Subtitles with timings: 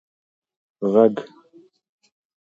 [0.93, 1.15] ږغ